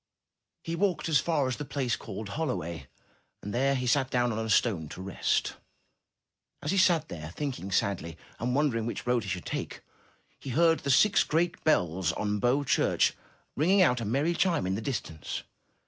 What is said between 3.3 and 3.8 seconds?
and there